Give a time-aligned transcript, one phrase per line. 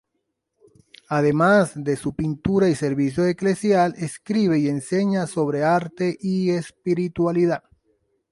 [1.09, 7.65] Además de su pintura y servicio eclesial, escribe y enseña sobre arte y espiritualidad.